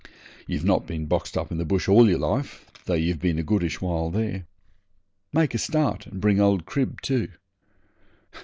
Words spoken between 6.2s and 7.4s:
old Crib too.'